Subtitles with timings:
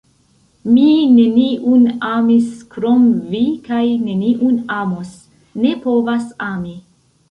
[0.69, 0.85] Mi
[1.17, 5.17] neniun amis krom vi kaj neniun amos,
[5.65, 6.79] ne povas ami!